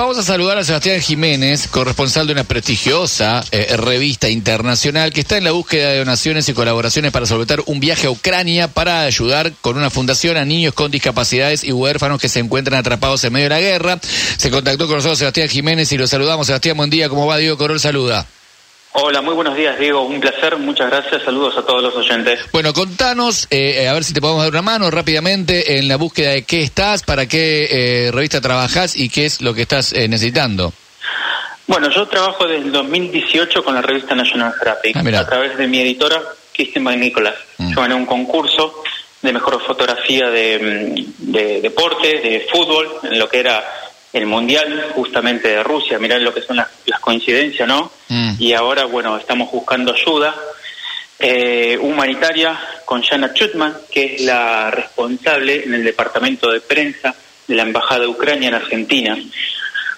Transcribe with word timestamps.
vamos 0.00 0.16
a 0.16 0.22
saludar 0.22 0.56
a 0.56 0.64
Sebastián 0.64 0.98
Jiménez, 1.02 1.68
corresponsal 1.68 2.26
de 2.26 2.32
una 2.32 2.44
prestigiosa 2.44 3.44
eh, 3.50 3.76
revista 3.76 4.30
internacional 4.30 5.12
que 5.12 5.20
está 5.20 5.36
en 5.36 5.44
la 5.44 5.50
búsqueda 5.50 5.90
de 5.90 5.98
donaciones 5.98 6.48
y 6.48 6.54
colaboraciones 6.54 7.12
para 7.12 7.26
solventar 7.26 7.62
un 7.66 7.80
viaje 7.80 8.06
a 8.06 8.10
Ucrania 8.10 8.68
para 8.68 9.02
ayudar 9.02 9.52
con 9.60 9.76
una 9.76 9.90
fundación 9.90 10.38
a 10.38 10.46
niños 10.46 10.72
con 10.72 10.90
discapacidades 10.90 11.64
y 11.64 11.72
huérfanos 11.72 12.18
que 12.18 12.30
se 12.30 12.40
encuentran 12.40 12.78
atrapados 12.78 13.22
en 13.24 13.34
medio 13.34 13.50
de 13.50 13.50
la 13.50 13.60
guerra. 13.60 14.00
Se 14.38 14.50
contactó 14.50 14.86
con 14.86 14.96
nosotros 14.96 15.18
Sebastián 15.18 15.50
Jiménez 15.50 15.92
y 15.92 15.98
lo 15.98 16.06
saludamos. 16.06 16.46
Sebastián, 16.46 16.78
buen 16.78 16.88
día. 16.88 17.10
¿Cómo 17.10 17.26
va? 17.26 17.36
Diego 17.36 17.58
Corol 17.58 17.78
saluda. 17.78 18.26
Hola, 18.92 19.22
muy 19.22 19.34
buenos 19.34 19.56
días, 19.56 19.78
Diego. 19.78 20.02
Un 20.02 20.20
placer, 20.20 20.56
muchas 20.56 20.90
gracias. 20.90 21.22
Saludos 21.22 21.56
a 21.56 21.62
todos 21.62 21.80
los 21.80 21.94
oyentes. 21.94 22.40
Bueno, 22.52 22.72
contanos, 22.72 23.46
eh, 23.50 23.86
a 23.88 23.92
ver 23.92 24.02
si 24.02 24.12
te 24.12 24.20
podemos 24.20 24.42
dar 24.42 24.50
una 24.50 24.62
mano 24.62 24.90
rápidamente 24.90 25.78
en 25.78 25.86
la 25.86 25.94
búsqueda 25.94 26.30
de 26.30 26.42
qué 26.42 26.62
estás, 26.62 27.04
para 27.04 27.26
qué 27.26 27.68
eh, 27.70 28.10
revista 28.10 28.40
trabajás 28.40 28.96
y 28.96 29.08
qué 29.08 29.26
es 29.26 29.42
lo 29.42 29.54
que 29.54 29.62
estás 29.62 29.92
eh, 29.92 30.08
necesitando. 30.08 30.72
Bueno, 31.68 31.88
yo 31.88 32.08
trabajo 32.08 32.48
desde 32.48 32.64
el 32.64 32.72
2018 32.72 33.62
con 33.62 33.76
la 33.76 33.82
revista 33.82 34.16
National 34.16 34.52
Geographic 34.54 34.96
Ah, 34.96 35.20
a 35.20 35.26
través 35.26 35.56
de 35.56 35.68
mi 35.68 35.80
editora, 35.80 36.20
Kristen 36.52 36.82
McNicholas. 36.82 37.36
Mm. 37.58 37.72
Yo 37.72 37.80
gané 37.80 37.94
un 37.94 38.06
concurso 38.06 38.82
de 39.22 39.32
mejor 39.32 39.64
fotografía 39.64 40.30
de, 40.30 40.58
mm, 40.58 41.30
de 41.30 41.60
deporte, 41.60 42.08
de 42.08 42.48
fútbol, 42.52 42.88
en 43.04 43.20
lo 43.20 43.28
que 43.28 43.38
era 43.38 43.62
el 44.12 44.26
Mundial 44.26 44.92
justamente 44.94 45.48
de 45.48 45.62
Rusia. 45.62 45.98
Mirá 45.98 46.18
lo 46.18 46.34
que 46.34 46.42
son 46.42 46.56
las, 46.56 46.68
las 46.86 47.00
coincidencias, 47.00 47.66
¿no? 47.66 47.90
Mm. 48.08 48.34
Y 48.38 48.52
ahora, 48.52 48.84
bueno, 48.86 49.16
estamos 49.16 49.50
buscando 49.50 49.92
ayuda 49.92 50.34
eh, 51.18 51.78
humanitaria 51.80 52.58
con 52.86 53.02
Jana 53.02 53.34
Chutman, 53.34 53.76
que 53.90 54.14
es 54.14 54.22
la 54.22 54.70
responsable 54.70 55.64
en 55.64 55.74
el 55.74 55.84
departamento 55.84 56.50
de 56.50 56.60
prensa 56.60 57.14
de 57.46 57.54
la 57.54 57.62
Embajada 57.62 58.00
de 58.00 58.06
Ucrania 58.06 58.48
en 58.48 58.54
Argentina. 58.54 59.18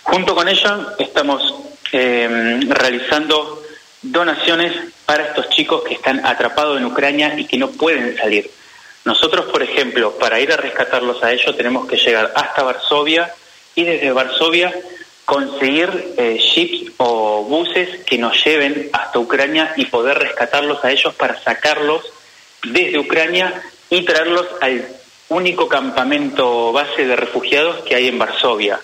Junto 0.02 0.34
con 0.34 0.48
ella 0.48 0.88
estamos 0.98 1.54
eh, 1.92 2.60
realizando 2.66 3.62
donaciones 4.02 4.72
para 5.06 5.26
estos 5.26 5.48
chicos 5.50 5.84
que 5.84 5.94
están 5.94 6.26
atrapados 6.26 6.78
en 6.78 6.86
Ucrania 6.86 7.38
y 7.38 7.46
que 7.46 7.56
no 7.56 7.70
pueden 7.70 8.16
salir. 8.16 8.50
Nosotros, 9.04 9.46
por 9.46 9.62
ejemplo, 9.62 10.18
para 10.18 10.40
ir 10.40 10.52
a 10.52 10.56
rescatarlos 10.56 11.22
a 11.22 11.32
ellos 11.32 11.56
tenemos 11.56 11.86
que 11.86 11.96
llegar 11.96 12.32
hasta 12.34 12.64
Varsovia 12.64 13.32
y 13.74 13.84
desde 13.84 14.12
Varsovia 14.12 14.72
conseguir 15.24 16.14
eh, 16.16 16.38
ships 16.38 16.92
o 16.98 17.44
buses 17.44 18.04
que 18.04 18.18
nos 18.18 18.42
lleven 18.44 18.90
hasta 18.92 19.18
Ucrania 19.18 19.72
y 19.76 19.86
poder 19.86 20.18
rescatarlos 20.18 20.84
a 20.84 20.90
ellos 20.90 21.14
para 21.14 21.40
sacarlos 21.40 22.02
desde 22.64 22.98
Ucrania 22.98 23.62
y 23.88 24.04
traerlos 24.04 24.46
al 24.60 24.86
único 25.28 25.68
campamento 25.68 26.72
base 26.72 27.06
de 27.06 27.16
refugiados 27.16 27.82
que 27.84 27.94
hay 27.94 28.08
en 28.08 28.18
Varsovia. 28.18 28.78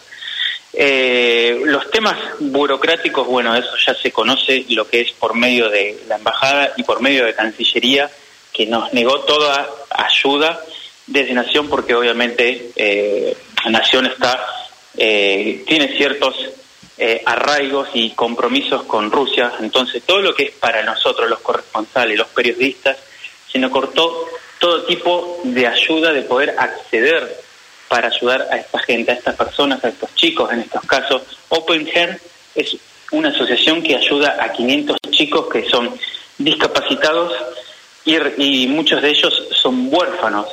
Eh, 0.73 1.61
los 1.65 1.91
temas 1.91 2.17
burocráticos, 2.39 3.27
bueno, 3.27 3.55
eso 3.57 3.77
ya 3.85 3.95
se 3.95 4.13
conoce 4.13 4.65
lo 4.71 4.89
que 4.89 5.01
es 5.01 5.13
por 5.13 5.35
medio 5.35 5.69
de 5.71 5.99
la 6.09 6.17
embajada 6.17 6.73
y 6.77 6.83
por 6.83 7.01
medio 7.01 7.25
de 7.25 7.35
Cancillería, 7.35 8.11
que 8.53 8.67
nos 8.67 8.93
negó 8.93 9.21
toda 9.21 9.69
ayuda 9.91 10.63
desde 11.07 11.33
Nación, 11.33 11.69
porque 11.69 11.95
obviamente 11.95 12.71
eh, 12.77 13.37
Nación 13.69 14.07
está 14.07 14.58
eh, 15.01 15.63
tiene 15.65 15.97
ciertos 15.97 16.35
eh, 16.99 17.23
arraigos 17.25 17.91
y 17.95 18.11
compromisos 18.11 18.83
con 18.83 19.13
Rusia, 19.13 19.53
entonces 19.61 20.03
todo 20.03 20.21
lo 20.21 20.35
que 20.35 20.43
es 20.45 20.51
para 20.51 20.83
nosotros 20.83 21.31
los 21.31 21.39
corresponsales, 21.39 22.19
los 22.19 22.27
periodistas, 22.27 22.97
se 23.47 23.61
nos 23.61 23.71
cortó 23.71 24.27
todo 24.59 24.83
tipo 24.85 25.41
de 25.45 25.69
ayuda 25.69 26.13
de 26.13 26.23
poder 26.23 26.57
acceder 26.59 27.41
para 27.87 28.09
ayudar 28.09 28.49
a 28.51 28.57
esta 28.57 28.81
gente, 28.81 29.13
a 29.13 29.15
estas 29.15 29.37
personas, 29.37 29.85
a 29.85 29.89
estos 29.89 30.13
chicos 30.17 30.53
en 30.53 30.61
estos 30.61 30.83
casos. 30.83 31.23
Open 31.49 31.89
es 32.57 32.77
una 33.13 33.29
asociación 33.29 33.81
que 33.81 33.95
ayuda 33.95 34.37
a 34.41 34.53
500 34.53 34.97
chicos 35.11 35.49
que 35.49 35.69
son 35.71 35.97
discapacitados 36.39 37.33
y, 38.05 38.17
y 38.65 38.67
muchos 38.67 39.01
de 39.01 39.11
ellos 39.11 39.45
son 39.53 39.89
huérfanos 39.95 40.49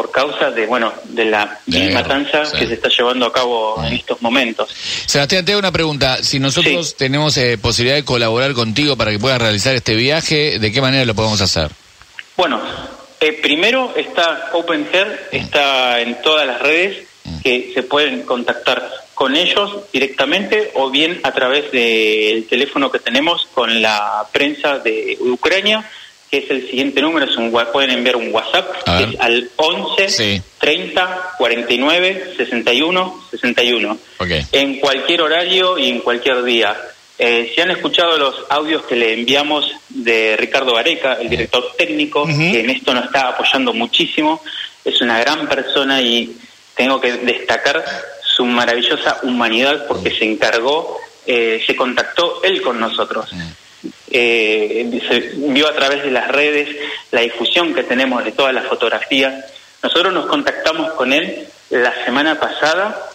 por 0.00 0.10
causa 0.10 0.50
de 0.50 0.64
bueno 0.66 0.94
de 1.04 1.26
la 1.26 1.60
De 1.66 1.90
matanza 1.90 2.46
sí. 2.46 2.56
que 2.58 2.66
se 2.68 2.72
está 2.74 2.88
llevando 2.88 3.26
a 3.26 3.32
cabo 3.34 3.84
en 3.84 3.92
estos 3.92 4.22
momentos. 4.22 4.70
Sebastián, 5.04 5.44
te 5.44 5.52
hago 5.52 5.58
una 5.58 5.72
pregunta. 5.72 6.22
Si 6.22 6.38
nosotros 6.38 6.88
Sí. 6.88 6.94
tenemos 6.96 7.36
eh, 7.36 7.58
posibilidad 7.58 7.96
de 7.96 8.04
colaborar 8.06 8.54
contigo 8.54 8.96
para 8.96 9.10
que 9.10 9.18
puedas 9.18 9.38
realizar 9.42 9.74
este 9.74 9.94
viaje, 9.94 10.58
¿de 10.58 10.72
qué 10.72 10.80
manera 10.80 11.04
lo 11.04 11.14
podemos 11.14 11.38
hacer? 11.42 11.70
Bueno, 12.34 12.62
eh, 13.20 13.34
primero 13.42 13.92
está 13.94 14.48
Open 14.54 14.88
Hair, 14.90 15.28
está 15.32 16.00
en 16.00 16.22
todas 16.22 16.46
las 16.46 16.62
redes 16.62 17.06
que 17.42 17.72
se 17.74 17.82
pueden 17.82 18.22
contactar 18.22 18.90
con 19.12 19.36
ellos 19.36 19.80
directamente 19.92 20.70
o 20.76 20.88
bien 20.88 21.20
a 21.24 21.32
través 21.32 21.70
del 21.72 22.46
teléfono 22.48 22.90
que 22.90 23.00
tenemos 23.00 23.46
con 23.52 23.82
la 23.82 24.24
prensa 24.32 24.78
de 24.78 25.18
Ucrania, 25.20 25.84
que 26.30 26.38
es 26.38 26.50
el 26.50 26.68
siguiente 26.68 27.00
número, 27.02 27.26
es 27.26 27.36
un, 27.36 27.50
pueden 27.72 27.90
enviar 27.90 28.16
un 28.16 28.32
WhatsApp 28.32 28.70
que 28.84 29.04
es 29.14 29.20
al 29.20 29.50
11 29.56 30.08
Sí. 30.08 30.42
30 30.58 31.34
49 31.38 32.34
61 32.36 33.24
61 33.30 33.98
Ok. 34.18 34.28
en 34.52 34.78
cualquier 34.80 35.22
horario 35.22 35.76
y 35.78 35.88
en 35.90 36.00
cualquier 36.00 36.42
día. 36.44 36.76
Eh, 37.18 37.52
si 37.54 37.60
han 37.60 37.70
escuchado 37.70 38.16
los 38.16 38.34
audios 38.48 38.84
que 38.84 38.96
le 38.96 39.12
enviamos 39.12 39.70
de 39.90 40.36
Ricardo 40.38 40.74
Gareca, 40.74 41.14
el 41.20 41.28
director 41.28 41.74
técnico, 41.76 42.24
que 42.26 42.60
en 42.60 42.70
esto 42.70 42.94
nos 42.94 43.04
está 43.06 43.28
apoyando 43.28 43.74
muchísimo, 43.74 44.40
es 44.84 45.00
una 45.02 45.18
gran 45.20 45.46
persona 45.48 46.00
y 46.00 46.34
tengo 46.74 46.98
que 47.00 47.12
destacar 47.12 47.84
su 48.24 48.46
maravillosa 48.46 49.18
humanidad 49.24 49.86
porque 49.86 50.10
se 50.16 50.24
encargó, 50.24 50.98
eh, 51.26 51.62
se 51.66 51.76
contactó 51.76 52.40
él 52.42 52.62
con 52.62 52.80
nosotros. 52.80 53.28
Eh, 54.10 55.00
se 55.08 55.20
vio 55.36 55.68
a 55.68 55.74
través 55.74 56.02
de 56.02 56.10
las 56.10 56.28
redes 56.28 56.68
la 57.12 57.20
difusión 57.20 57.72
que 57.74 57.84
tenemos 57.84 58.24
de 58.24 58.32
todas 58.32 58.52
las 58.52 58.66
fotografías. 58.66 59.44
Nosotros 59.82 60.12
nos 60.12 60.26
contactamos 60.26 60.92
con 60.92 61.12
él 61.12 61.46
la 61.70 62.04
semana 62.04 62.38
pasada 62.38 63.10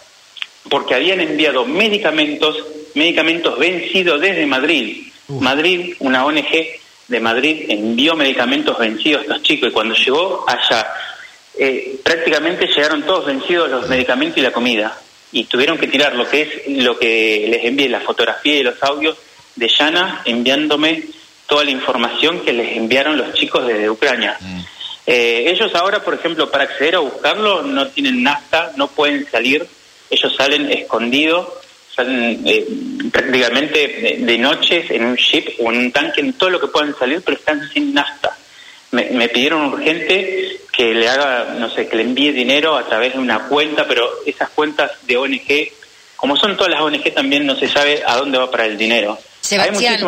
porque 0.70 0.94
habían 0.94 1.20
enviado 1.20 1.64
medicamentos, 1.64 2.56
medicamentos 2.94 3.58
vencidos 3.58 4.20
desde 4.20 4.46
Madrid. 4.46 5.06
Madrid, 5.28 5.94
una 6.00 6.24
ONG 6.24 6.48
de 7.08 7.20
Madrid, 7.20 7.66
envió 7.68 8.14
medicamentos 8.14 8.78
vencidos 8.78 9.20
a 9.20 9.22
estos 9.22 9.42
chicos 9.42 9.68
y 9.68 9.72
cuando 9.72 9.94
llegó 9.94 10.44
allá, 10.48 10.86
eh, 11.58 11.96
prácticamente 12.02 12.66
llegaron 12.66 13.02
todos 13.02 13.26
vencidos 13.26 13.70
los 13.70 13.88
medicamentos 13.88 14.38
y 14.38 14.42
la 14.42 14.52
comida 14.52 14.98
y 15.32 15.44
tuvieron 15.44 15.78
que 15.78 15.88
tirar 15.88 16.14
lo 16.14 16.28
que 16.28 16.42
es 16.42 16.82
lo 16.82 16.98
que 16.98 17.46
les 17.48 17.64
envié, 17.64 17.88
la 17.88 18.00
fotografía 18.00 18.56
y 18.56 18.62
los 18.62 18.82
audios 18.82 19.16
de 19.56 19.68
Yana 19.68 20.22
enviándome 20.24 21.04
toda 21.46 21.64
la 21.64 21.70
información 21.70 22.40
que 22.40 22.52
les 22.52 22.76
enviaron 22.76 23.16
los 23.16 23.32
chicos 23.34 23.66
desde 23.66 23.90
Ucrania. 23.90 24.38
Eh, 25.06 25.44
ellos 25.46 25.74
ahora, 25.74 26.02
por 26.02 26.14
ejemplo, 26.14 26.50
para 26.50 26.64
acceder 26.64 26.96
a 26.96 27.00
buscarlo 27.00 27.62
no 27.62 27.88
tienen 27.88 28.22
nafta, 28.22 28.72
no 28.76 28.88
pueden 28.88 29.28
salir, 29.30 29.66
ellos 30.10 30.34
salen 30.36 30.70
escondidos, 30.70 31.46
salen 31.94 32.42
eh, 32.44 32.66
prácticamente 33.12 34.18
de, 34.18 34.38
noches 34.38 34.90
en 34.90 35.04
un 35.04 35.16
jeep 35.16 35.60
o 35.60 35.72
en 35.72 35.78
un 35.78 35.92
tanque, 35.92 36.20
en 36.20 36.32
todo 36.32 36.50
lo 36.50 36.60
que 36.60 36.66
puedan 36.66 36.96
salir, 36.98 37.22
pero 37.24 37.36
están 37.36 37.68
sin 37.72 37.94
nafta. 37.94 38.36
Me, 38.90 39.10
me 39.10 39.28
pidieron 39.28 39.72
urgente 39.72 40.60
que 40.72 40.94
le 40.94 41.08
haga, 41.08 41.54
no 41.58 41.70
sé, 41.70 41.88
que 41.88 41.96
le 41.96 42.02
envíe 42.02 42.32
dinero 42.32 42.76
a 42.76 42.84
través 42.86 43.14
de 43.14 43.18
una 43.18 43.48
cuenta, 43.48 43.86
pero 43.86 44.08
esas 44.26 44.50
cuentas 44.50 44.92
de 45.06 45.16
ONG, 45.16 45.72
como 46.16 46.36
son 46.36 46.56
todas 46.56 46.72
las 46.72 46.82
ONG, 46.82 47.14
también 47.14 47.46
no 47.46 47.56
se 47.56 47.68
sabe 47.68 48.02
a 48.04 48.16
dónde 48.16 48.38
va 48.38 48.50
para 48.50 48.66
el 48.66 48.76
dinero. 48.76 49.18
Sebastián, 49.46 50.00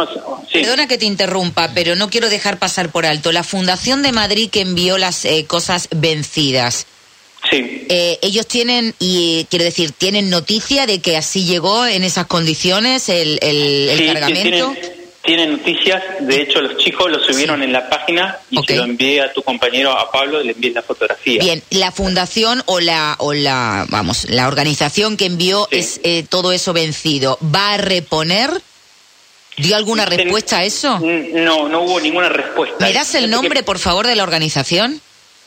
sí. 0.50 0.58
perdona 0.60 0.86
que 0.88 0.98
te 0.98 1.06
interrumpa, 1.06 1.70
pero 1.74 1.94
no 1.96 2.10
quiero 2.10 2.28
dejar 2.28 2.58
pasar 2.58 2.90
por 2.90 3.06
alto. 3.06 3.32
La 3.32 3.42
Fundación 3.44 4.02
de 4.02 4.12
Madrid 4.12 4.50
que 4.50 4.60
envió 4.60 4.98
las 4.98 5.24
eh, 5.24 5.44
cosas 5.46 5.88
vencidas, 5.94 6.86
Sí. 7.50 7.86
eh, 7.88 8.18
ellos 8.20 8.46
tienen, 8.48 8.94
y 8.98 9.40
eh, 9.40 9.46
quiero 9.48 9.64
decir, 9.64 9.92
tienen 9.92 10.28
noticia 10.28 10.86
de 10.86 11.00
que 11.00 11.16
así 11.16 11.44
llegó 11.44 11.86
en 11.86 12.02
esas 12.04 12.26
condiciones 12.26 13.08
el, 13.08 13.38
el- 13.40 13.88
el 13.90 13.98
Sí, 13.98 14.06
cargamento. 14.06 14.40
tienen, 14.74 14.98
tienen 15.24 15.52
noticias, 15.52 16.02
de 16.20 16.42
hecho 16.42 16.60
los 16.60 16.76
chicos 16.78 17.10
lo 17.10 17.20
subieron 17.22 17.62
en 17.62 17.72
la 17.72 17.88
página 17.88 18.38
y 18.50 18.58
se 18.66 18.76
lo 18.76 18.84
envié 18.84 19.20
a 19.22 19.32
tu 19.32 19.42
compañero, 19.42 19.92
a 19.96 20.10
Pablo, 20.10 20.42
le 20.42 20.52
envié 20.52 20.72
la 20.72 20.82
fotografía. 20.82 21.40
Bien, 21.42 21.62
la 21.70 21.92
fundación 21.92 22.62
o 22.66 22.80
la, 22.80 23.14
o 23.18 23.32
la, 23.32 23.86
vamos, 23.88 24.24
la 24.28 24.48
organización 24.48 25.16
que 25.16 25.26
envió 25.26 25.68
es 25.70 26.00
eh, 26.02 26.24
todo 26.28 26.52
eso 26.52 26.72
vencido, 26.72 27.38
¿va 27.54 27.74
a 27.74 27.76
reponer? 27.76 28.50
¿Dio 29.58 29.76
alguna 29.76 30.06
respuesta 30.06 30.58
a 30.58 30.64
eso? 30.64 30.98
Mm, 30.98 31.44
No, 31.44 31.68
no 31.68 31.82
hubo 31.82 32.00
ninguna 32.00 32.28
respuesta. 32.28 32.84
¿Me 32.84 32.92
das 32.92 33.14
el 33.14 33.30
nombre, 33.30 33.62
por 33.62 33.78
favor, 33.78 34.06
de 34.06 34.16
la 34.16 34.22
organización? 34.22 35.00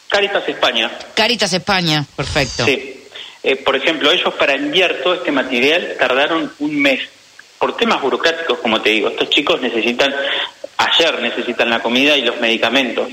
Caritas 0.10 0.48
España. 0.48 0.92
Caritas 1.14 1.54
España, 1.54 2.06
perfecto. 2.16 2.66
Sí. 2.66 2.98
Eh, 3.44 3.56
por 3.56 3.76
ejemplo, 3.76 4.12
ellos 4.12 4.34
para 4.36 4.54
enviar 4.54 4.96
todo 5.04 5.16
este 5.16 5.32
material 5.32 5.96
tardaron 5.98 6.52
un 6.60 6.80
mes. 6.80 7.02
Por 7.58 7.78
temas 7.78 8.02
burocráticos, 8.02 8.60
como 8.60 8.82
te 8.82 8.90
digo, 8.90 9.10
estos 9.10 9.30
chicos 9.30 9.62
necesitan, 9.62 10.14
ayer 10.78 11.20
necesitan 11.22 11.70
la 11.70 11.80
comida 11.80 12.18
y 12.18 12.24
los 12.24 12.40
medicamentos. 12.40 13.08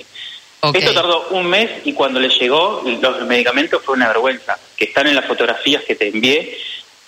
Esto 0.74 0.92
tardó 0.92 1.28
un 1.30 1.46
mes 1.46 1.70
y 1.84 1.92
cuando 1.92 2.18
les 2.18 2.36
llegó 2.38 2.82
los 3.00 3.26
medicamentos 3.26 3.80
fue 3.84 3.94
una 3.94 4.08
vergüenza, 4.08 4.58
que 4.76 4.86
están 4.86 5.06
en 5.06 5.14
las 5.14 5.24
fotografías 5.26 5.84
que 5.84 5.94
te 5.94 6.08
envié. 6.08 6.58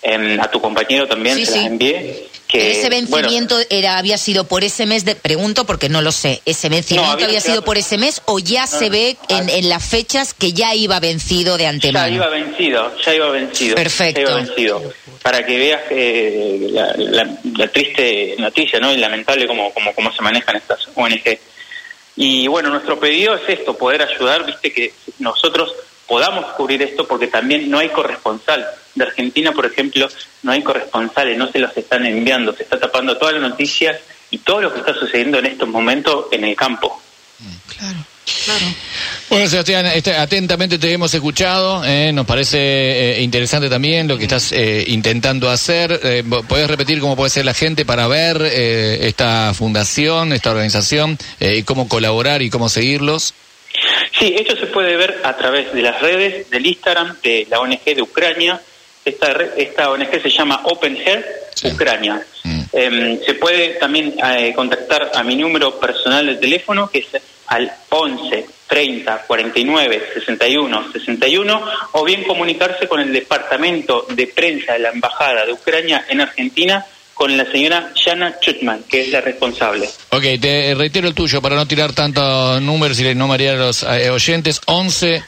Em, 0.01 0.39
a 0.39 0.49
tu 0.49 0.59
compañero 0.61 1.07
también 1.07 1.35
Sí, 1.37 1.45
se 1.45 1.51
sí. 1.53 1.57
las 1.59 1.67
envié. 1.67 2.27
Que, 2.47 2.71
ese 2.71 2.89
vencimiento 2.89 3.57
era 3.69 3.97
había 3.97 4.17
sido 4.17 4.43
por 4.45 4.65
ese 4.65 4.85
mes 4.85 5.05
de 5.05 5.15
pregunto 5.15 5.63
porque 5.65 5.87
no 5.87 6.01
lo 6.01 6.11
sé 6.11 6.41
ese 6.45 6.67
vencimiento 6.67 7.07
No, 7.07 7.13
había 7.13 7.27
había, 7.27 7.39
sido 7.39 7.63
por 7.63 7.77
ese 7.77 7.97
mes 7.97 8.21
o 8.25 8.39
ya 8.39 8.67
se 8.67 8.89
ve 8.89 9.15
en, 9.29 9.47
en 9.47 9.69
las 9.69 9.85
fechas 9.85 10.33
que 10.33 10.51
ya 10.51 10.75
iba 10.75 10.99
vencido 10.99 11.55
de 11.55 11.63
Ya 11.63 11.69
antemano 11.69 12.13
iba 12.13 12.27
vencido, 12.27 12.91
ya 13.05 13.13
iba 13.15 13.29
vencido. 13.29 13.75
Perfecto. 13.75 14.19
Ya 14.19 14.27
iba 14.27 14.35
vencido. 14.35 14.83
Para 15.23 15.45
que 15.45 15.57
veas 15.57 15.81
eh, 15.91 16.67
la, 16.71 16.93
la- 16.97 17.37
la 17.55 17.67
triste 17.69 18.35
noticia, 18.37 18.81
¿no? 18.81 18.91
Y 18.91 18.97
lamentable 18.97 19.47
cómo, 19.47 19.73
cómo, 19.73 19.95
cómo 19.95 20.11
se 20.13 20.21
manejan 20.21 20.57
estas 20.57 20.89
ONG. 20.93 21.39
Y 22.17 22.47
bueno, 22.47 22.69
nuestro 22.69 22.99
pedido 22.99 23.33
es 23.35 23.43
esto, 23.47 23.77
poder 23.77 24.01
ayudar, 24.01 24.45
viste, 24.45 24.73
que 24.73 24.91
nosotros 25.19 25.71
podamos 26.11 26.43
cubrir 26.57 26.81
esto 26.81 27.07
porque 27.07 27.27
también 27.27 27.71
no 27.71 27.79
hay 27.79 27.87
corresponsal. 27.87 28.67
De 28.95 29.05
Argentina, 29.05 29.53
por 29.53 29.65
ejemplo, 29.65 30.09
no 30.43 30.51
hay 30.51 30.61
corresponsales, 30.61 31.37
no 31.37 31.49
se 31.49 31.57
los 31.57 31.71
están 31.77 32.05
enviando, 32.05 32.53
se 32.53 32.63
está 32.63 32.77
tapando 32.77 33.15
todas 33.17 33.35
las 33.35 33.43
noticias 33.43 33.95
y 34.29 34.39
todo 34.39 34.59
lo 34.59 34.73
que 34.73 34.79
está 34.79 34.93
sucediendo 34.93 35.39
en 35.39 35.45
estos 35.45 35.69
momentos 35.69 36.25
en 36.33 36.43
el 36.43 36.53
campo. 36.53 37.01
Bueno, 39.29 39.47
Sebastián, 39.47 39.85
este, 39.85 40.13
atentamente 40.13 40.77
te 40.77 40.91
hemos 40.91 41.13
escuchado. 41.13 41.85
eh, 41.85 42.11
nos 42.11 42.25
parece 42.25 42.57
eh, 42.59 43.21
interesante 43.21 43.69
también 43.69 44.09
lo 44.09 44.17
que 44.17 44.23
estás 44.25 44.51
eh, 44.51 44.83
intentando 44.87 45.49
hacer. 45.49 45.97
Eh, 46.03 46.25
¿Podés 46.45 46.67
repetir 46.67 46.99
cómo 46.99 47.15
puede 47.15 47.29
ser 47.29 47.45
la 47.45 47.53
gente 47.53 47.85
para 47.85 48.07
ver 48.07 48.41
eh, 48.41 49.07
esta 49.07 49.53
fundación, 49.53 50.33
esta 50.33 50.51
organización, 50.51 51.17
eh, 51.39 51.59
y 51.59 51.63
cómo 51.63 51.87
colaborar 51.87 52.41
y 52.41 52.49
cómo 52.49 52.67
seguirlos? 52.67 53.33
Sí, 54.21 54.35
esto 54.37 54.55
se 54.55 54.67
puede 54.67 54.95
ver 54.97 55.19
a 55.23 55.35
través 55.35 55.73
de 55.73 55.81
las 55.81 55.99
redes 55.99 56.47
del 56.51 56.63
Instagram 56.63 57.17
de 57.23 57.47
la 57.49 57.59
ONG 57.59 57.83
de 57.83 58.03
Ucrania. 58.03 58.61
Esta, 59.03 59.31
esta 59.57 59.89
ONG 59.89 60.21
se 60.21 60.29
llama 60.29 60.61
Open 60.65 60.95
Heart 60.95 61.25
Sí. 61.55 61.69
Ucrania. 61.73 62.23
Mm. 62.43 62.61
Em, 62.71 63.19
se 63.23 63.33
puede 63.33 63.69
también 63.79 64.13
eh, 64.23 64.53
contactar 64.55 65.11
a 65.15 65.23
mi 65.23 65.35
número 65.35 65.79
personal 65.79 66.27
de 66.27 66.35
teléfono, 66.35 66.87
que 66.87 66.99
es 66.99 67.07
al 67.47 67.71
11 67.89 68.45
30 68.67 69.23
49 69.25 70.09
61 70.13 70.91
61, 70.91 71.65
o 71.93 72.03
bien 72.05 72.23
comunicarse 72.23 72.87
con 72.87 72.99
el 72.99 73.11
departamento 73.11 74.05
de 74.09 74.27
prensa 74.27 74.73
de 74.73 74.79
la 74.79 74.89
Embajada 74.89 75.47
de 75.47 75.53
Ucrania 75.53 76.05
en 76.07 76.21
Argentina 76.21 76.85
con 77.21 77.37
la 77.37 77.45
señora 77.45 77.93
Jana 77.95 78.39
Chutman, 78.39 78.83
que 78.89 79.01
es 79.01 79.09
la 79.09 79.21
responsable. 79.21 79.87
Ok, 80.09 80.23
te 80.41 80.73
reitero 80.73 81.07
el 81.07 81.13
tuyo 81.13 81.39
para 81.39 81.55
no 81.55 81.67
tirar 81.67 81.93
tantos 81.93 82.59
números 82.63 82.99
y 82.99 83.13
no 83.13 83.27
marear 83.27 83.57
a 83.57 83.59
los 83.59 83.83
eh, 83.83 84.09
oyentes. 84.09 84.59
11 84.65 85.21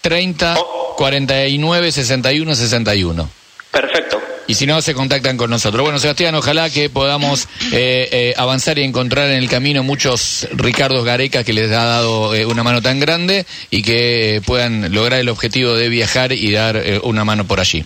30 0.00 0.56
49 0.96 1.90
61 1.90 2.54
61. 2.54 3.30
Perfecto. 3.68 4.22
Y 4.46 4.54
si 4.54 4.64
no, 4.64 4.80
se 4.80 4.94
contactan 4.94 5.36
con 5.36 5.50
nosotros. 5.50 5.82
Bueno, 5.82 5.98
Sebastián, 5.98 6.36
ojalá 6.36 6.70
que 6.70 6.88
podamos 6.88 7.48
eh, 7.72 8.08
eh, 8.12 8.34
avanzar 8.36 8.78
y 8.78 8.84
encontrar 8.84 9.28
en 9.28 9.38
el 9.38 9.48
camino 9.48 9.82
muchos 9.82 10.46
Ricardos 10.52 11.04
Gareca 11.04 11.42
que 11.42 11.52
les 11.52 11.68
ha 11.72 11.84
dado 11.84 12.32
eh, 12.32 12.46
una 12.46 12.62
mano 12.62 12.80
tan 12.80 13.00
grande 13.00 13.44
y 13.72 13.82
que 13.82 14.36
eh, 14.36 14.40
puedan 14.40 14.94
lograr 14.94 15.18
el 15.18 15.28
objetivo 15.28 15.74
de 15.74 15.88
viajar 15.88 16.30
y 16.30 16.52
dar 16.52 16.80
una 17.02 17.24
mano 17.24 17.44
por 17.44 17.58
allí. 17.58 17.84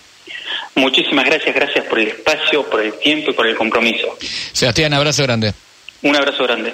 Muchísimas 0.78 1.24
gracias, 1.24 1.54
gracias 1.54 1.84
por 1.86 1.98
el 1.98 2.08
espacio, 2.08 2.62
por 2.70 2.80
el 2.80 2.92
tiempo 2.94 3.32
y 3.32 3.34
por 3.34 3.46
el 3.46 3.56
compromiso. 3.56 4.16
Sebastián, 4.52 4.94
abrazo 4.94 5.24
grande. 5.24 5.52
Un 6.02 6.14
abrazo 6.14 6.44
grande. 6.44 6.72